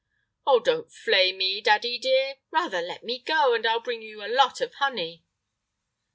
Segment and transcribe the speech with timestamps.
[0.47, 2.37] "Oh, don't flay me, daddy dear!
[2.49, 5.23] Rather let me go, and I'll bring you a lot of honey."